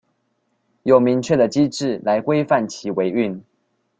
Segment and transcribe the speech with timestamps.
[0.81, 3.43] 有明確的機制來規範其維運